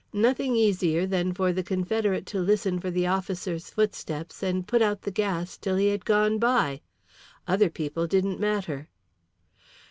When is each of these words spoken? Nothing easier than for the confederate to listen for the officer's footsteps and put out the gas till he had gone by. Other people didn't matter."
Nothing 0.13 0.55
easier 0.55 1.05
than 1.05 1.31
for 1.31 1.53
the 1.53 1.61
confederate 1.61 2.25
to 2.25 2.39
listen 2.39 2.79
for 2.79 2.89
the 2.89 3.05
officer's 3.05 3.69
footsteps 3.69 4.41
and 4.41 4.67
put 4.67 4.81
out 4.81 5.03
the 5.03 5.11
gas 5.11 5.57
till 5.59 5.75
he 5.75 5.89
had 5.89 6.05
gone 6.05 6.39
by. 6.39 6.81
Other 7.47 7.69
people 7.69 8.07
didn't 8.07 8.39
matter." 8.39 8.89